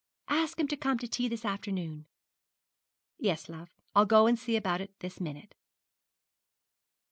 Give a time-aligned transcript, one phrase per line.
[0.29, 2.07] 'Ask him to come to tea this afternoon.'
[3.19, 5.53] 'Yes, love; I'll go and see about it this minute.'